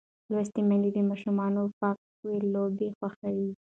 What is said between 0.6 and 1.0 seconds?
میندې د